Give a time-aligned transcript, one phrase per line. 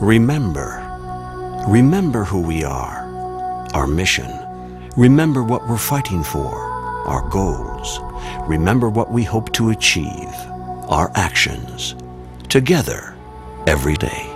[0.00, 0.82] Remember.
[1.68, 4.32] Remember who we are, our mission.
[4.96, 6.54] Remember what we're fighting for,
[7.06, 8.00] our goals.
[8.48, 10.34] Remember what we hope to achieve,
[10.88, 11.94] our actions.
[12.48, 13.14] Together,
[13.66, 14.26] every day.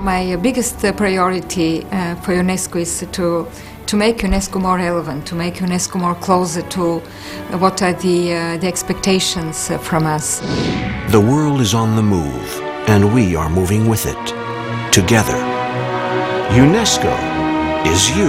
[0.00, 3.46] My biggest uh, priority uh, for UNESCO is to
[3.86, 6.98] to make UNESCO more relevant, to make UNESCO more closer to
[7.58, 10.40] what are the uh, the expectations uh, from us.
[11.12, 14.39] The world is on the move, and we are moving with it.
[14.92, 15.36] Together.
[16.50, 17.14] UNESCO
[17.86, 18.28] is you.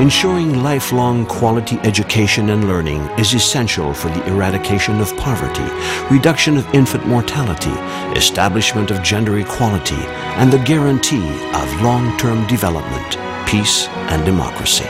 [0.00, 5.66] Ensuring lifelong quality education and learning is essential for the eradication of poverty,
[6.14, 7.72] reduction of infant mortality,
[8.16, 10.02] establishment of gender equality,
[10.38, 13.18] and the guarantee of long-term development,
[13.48, 14.88] peace, and democracy.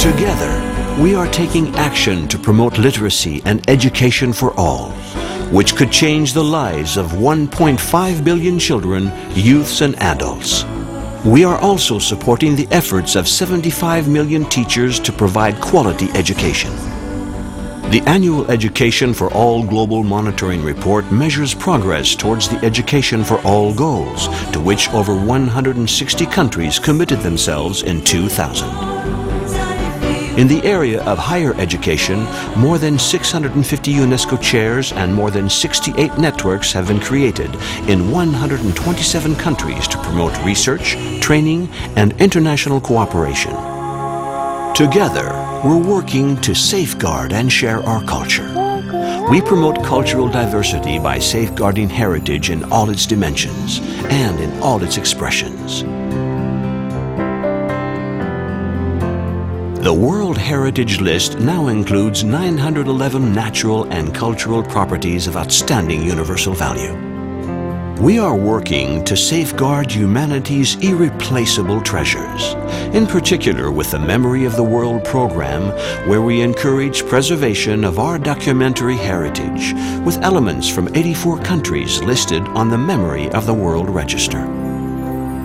[0.00, 4.92] Together, we are taking action to promote literacy and education for all,
[5.52, 10.64] which could change the lives of 1.5 billion children, youths, and adults.
[11.24, 16.72] We are also supporting the efforts of 75 million teachers to provide quality education.
[17.92, 23.74] The annual Education for All Global Monitoring Report measures progress towards the Education for All
[23.74, 28.91] goals, to which over 160 countries committed themselves in 2000.
[30.38, 32.24] In the area of higher education,
[32.56, 37.54] more than 650 UNESCO chairs and more than 68 networks have been created
[37.86, 43.52] in 127 countries to promote research, training, and international cooperation.
[44.74, 45.28] Together,
[45.66, 48.48] we're working to safeguard and share our culture.
[49.30, 54.96] We promote cultural diversity by safeguarding heritage in all its dimensions and in all its
[54.96, 55.84] expressions.
[59.82, 66.94] The World Heritage List now includes 911 natural and cultural properties of outstanding universal value.
[68.00, 72.54] We are working to safeguard humanity's irreplaceable treasures,
[72.94, 75.76] in particular with the Memory of the World program,
[76.08, 79.72] where we encourage preservation of our documentary heritage
[80.04, 84.61] with elements from 84 countries listed on the Memory of the World Register.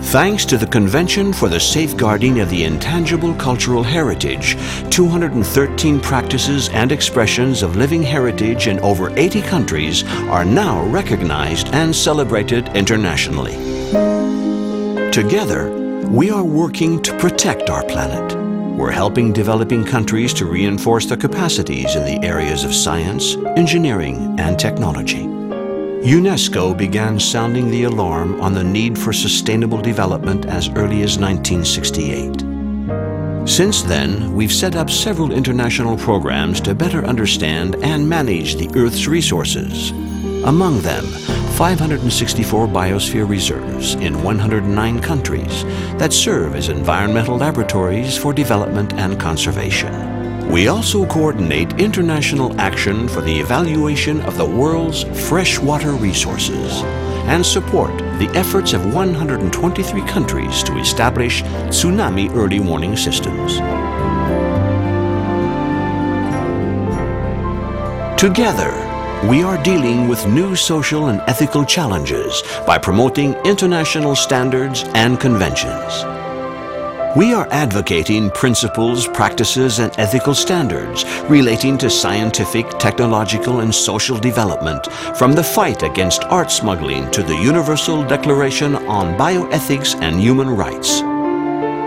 [0.02, 4.56] Thanks to the Convention for the Safeguarding of the Intangible Cultural Heritage,
[4.90, 11.94] 213 practices and expressions of living heritage in over 80 countries are now recognized and
[11.94, 13.54] celebrated internationally.
[15.12, 15.72] Together,
[16.10, 18.38] we are working to protect our planet.
[18.78, 24.58] We're helping developing countries to reinforce their capacities in the areas of science, engineering, and
[24.58, 25.37] technology.
[26.04, 32.46] UNESCO began sounding the alarm on the need for sustainable development as early as 1968.
[33.48, 39.08] Since then, we've set up several international programs to better understand and manage the Earth's
[39.08, 39.92] resources.
[40.46, 41.04] Among them,
[41.58, 45.64] 564 biosphere reserves in 109 countries
[45.98, 50.07] that serve as environmental laboratories for development and conservation.
[50.50, 56.82] We also coordinate international action for the evaluation of the world's freshwater resources
[57.28, 63.58] and support the efforts of 123 countries to establish tsunami early warning systems.
[68.18, 68.72] Together,
[69.30, 76.17] we are dealing with new social and ethical challenges by promoting international standards and conventions.
[77.18, 84.86] We are advocating principles, practices, and ethical standards relating to scientific, technological, and social development,
[85.18, 91.02] from the fight against art smuggling to the Universal Declaration on Bioethics and Human Rights.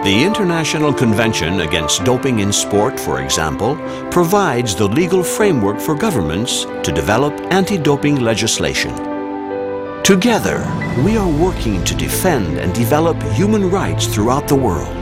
[0.02, 3.76] The International Convention Against Doping in Sport, for example,
[4.10, 8.92] provides the legal framework for governments to develop anti-doping legislation.
[10.02, 10.58] Together,
[11.04, 14.99] we are working to defend and develop human rights throughout the world.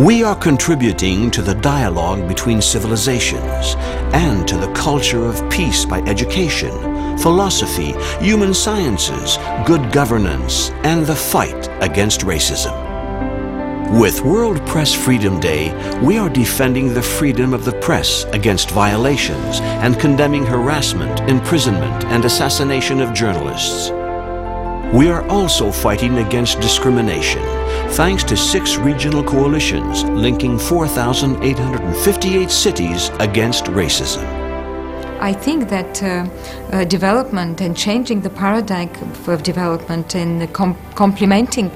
[0.00, 3.76] We are contributing to the dialogue between civilizations
[4.12, 11.14] and to the culture of peace by education, philosophy, human sciences, good governance, and the
[11.14, 12.74] fight against racism.
[14.00, 19.60] With World Press Freedom Day, we are defending the freedom of the press against violations
[19.60, 23.90] and condemning harassment, imprisonment, and assassination of journalists.
[24.92, 33.64] We are also fighting against discrimination thanks to six regional coalitions linking 4,858 cities against
[33.66, 34.24] racism.
[35.20, 36.26] I think that uh,
[36.72, 38.90] uh, development and changing the paradigm
[39.26, 41.70] of development and com complementing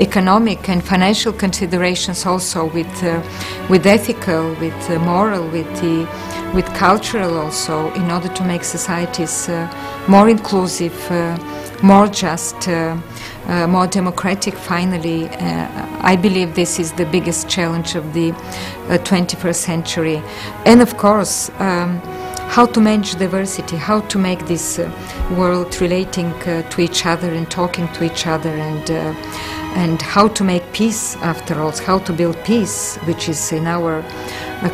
[0.00, 3.22] economic and financial considerations also with uh,
[3.68, 6.06] with ethical, with uh, moral, with the
[6.54, 9.68] with cultural also in order to make societies uh,
[10.08, 11.36] more inclusive, uh,
[11.82, 12.96] more just, uh,
[13.46, 15.28] uh, more democratic finally.
[15.28, 15.68] Uh,
[16.00, 18.32] I believe this is the biggest challenge of the
[19.04, 20.22] 21st century.
[20.64, 22.00] And of course, um,
[22.48, 24.90] how to manage diversity, how to make this uh,
[25.36, 29.14] world relating uh, to each other and talking to each other, and uh,
[29.76, 34.02] and how to make peace after all, how to build peace, which is in our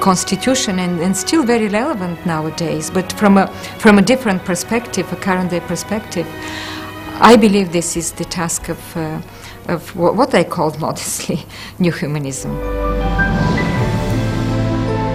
[0.01, 3.49] constitution and, and still very relevant nowadays, but from a
[3.79, 6.27] from a different perspective, a current day perspective.
[7.27, 9.23] I believe this is the task of uh,
[9.67, 11.47] of what I call modestly
[11.79, 12.51] new humanism.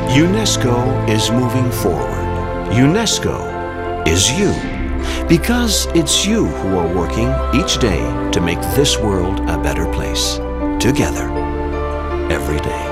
[0.09, 2.25] UNESCO is moving forward.
[2.73, 3.37] UNESCO
[4.07, 4.51] is you.
[5.27, 8.01] Because it's you who are working each day
[8.31, 10.39] to make this world a better place.
[10.79, 11.29] Together.
[12.31, 12.88] Every day.